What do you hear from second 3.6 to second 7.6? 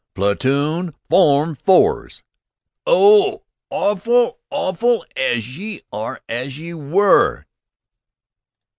Orful! Orful! As y' were! As y' were!"